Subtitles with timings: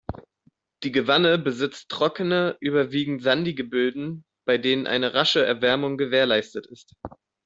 [0.81, 6.95] Die Gewanne besitzt trockene, überwiegend sandige Böden, bei denen eine rasche Erwärmung gewährleistet ist.